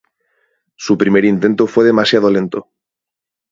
Su 0.75 0.97
primer 0.97 1.25
intento 1.25 1.67
fue 1.67 1.85
demasiado 1.85 2.31
lento. 2.31 2.67